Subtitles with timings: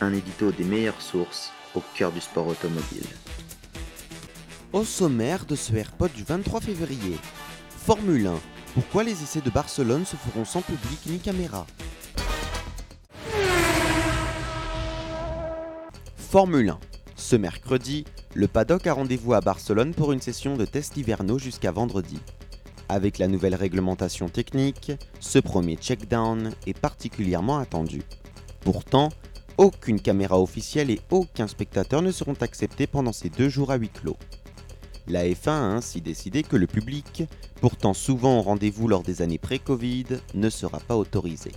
[0.00, 3.06] Un édito des meilleures sources au cœur du sport automobile.
[4.72, 7.16] Au sommaire de ce AirPod du 23 février,
[7.68, 8.34] Formule 1.
[8.74, 11.66] Pourquoi les essais de Barcelone se feront sans public ni caméra?
[16.16, 16.78] Formule 1.
[17.14, 21.70] Ce mercredi, le paddock a rendez-vous à Barcelone pour une session de tests hivernaux jusqu'à
[21.70, 22.18] vendredi.
[22.88, 28.02] Avec la nouvelle réglementation technique, ce premier check-down est particulièrement attendu.
[28.60, 29.10] Pourtant,
[29.58, 33.90] aucune caméra officielle et aucun spectateur ne seront acceptés pendant ces deux jours à huis
[33.90, 34.16] clos.
[35.06, 37.24] La F1 a ainsi décidé que le public,
[37.60, 41.52] pourtant souvent au rendez-vous lors des années pré-Covid, ne sera pas autorisé.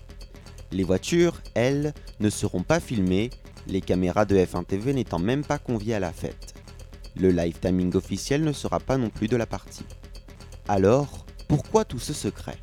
[0.71, 3.29] Les voitures, elles, ne seront pas filmées,
[3.67, 6.55] les caméras de F1 TV n'étant même pas conviées à la fête.
[7.15, 9.85] Le live timing officiel ne sera pas non plus de la partie.
[10.67, 12.57] Alors, pourquoi tout ce secret?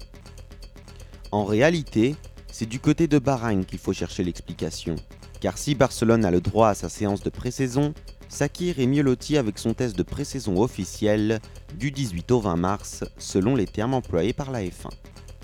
[1.32, 2.14] En réalité,
[2.54, 4.94] c'est du côté de Bahreïn qu'il faut chercher l'explication.
[5.40, 7.92] Car si Barcelone a le droit à sa séance de pré-saison,
[8.28, 11.40] Sakir est mieux loti avec son test de pré-saison officiel
[11.76, 14.90] du 18 au 20 mars, selon les termes employés par la F1.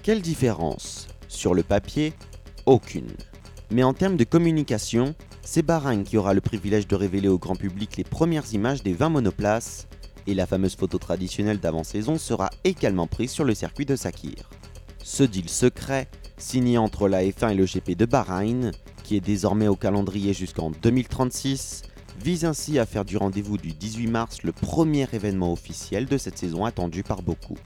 [0.04, 1.08] Quelle différence?
[1.26, 2.12] Sur le papier,
[2.64, 3.10] aucune.
[3.72, 7.56] Mais en termes de communication, c'est Bahreïn qui aura le privilège de révéler au grand
[7.56, 9.88] public les premières images des 20 monoplaces,
[10.28, 14.48] et la fameuse photo traditionnelle d'avant-saison sera également prise sur le circuit de Sakir.
[15.12, 16.06] Ce deal secret,
[16.38, 18.70] signé entre la F1 et le GP de Bahreïn,
[19.02, 21.82] qui est désormais au calendrier jusqu'en 2036,
[22.22, 26.38] vise ainsi à faire du rendez-vous du 18 mars le premier événement officiel de cette
[26.38, 27.58] saison attendu par beaucoup.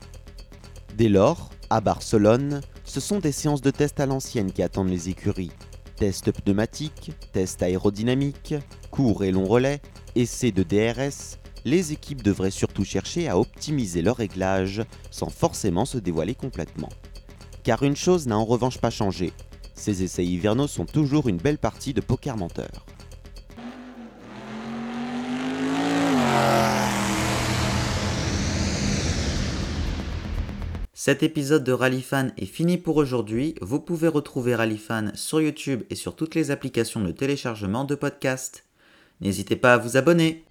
[0.96, 5.10] Dès lors, à Barcelone, ce sont des séances de tests à l'ancienne qui attendent les
[5.10, 5.52] écuries.
[5.96, 8.54] Tests pneumatiques, tests aérodynamiques,
[8.90, 9.82] courts et longs relais,
[10.16, 15.98] essais de DRS, les équipes devraient surtout chercher à optimiser leur réglage sans forcément se
[15.98, 16.88] dévoiler complètement.
[17.64, 19.32] Car une chose n'a en revanche pas changé,
[19.74, 22.84] ces essais hivernaux sont toujours une belle partie de poker menteur.
[30.92, 33.54] Cet épisode de Rallyfan est fini pour aujourd'hui.
[33.60, 38.64] Vous pouvez retrouver Rallyfan sur YouTube et sur toutes les applications de téléchargement de podcasts.
[39.20, 40.44] N'hésitez pas à vous abonner.